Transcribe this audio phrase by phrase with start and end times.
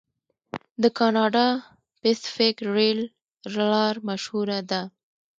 [0.81, 1.47] د کاناډا
[2.01, 2.99] پیسفیک ریل
[3.57, 4.81] لار مشهوره ده.